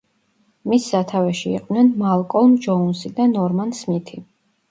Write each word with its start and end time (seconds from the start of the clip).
მის 0.69 0.85
სათავეში 0.93 1.51
იყვნენ 1.57 1.91
მალკოლმ 2.03 2.57
ჯოუნსი 2.65 3.11
და 3.19 3.27
ნორმან 3.35 3.77
სმითი. 3.81 4.19